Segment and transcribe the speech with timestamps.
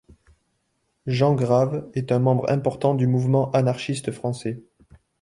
[1.05, 4.63] Jean Grave est un membre important du mouvement anarchiste français.